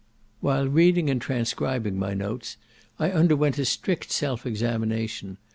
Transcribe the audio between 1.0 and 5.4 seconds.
and transcribing my notes, I underwent a strict self examination.